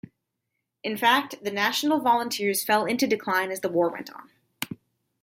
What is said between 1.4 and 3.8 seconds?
the National Volunteers fell into decline as the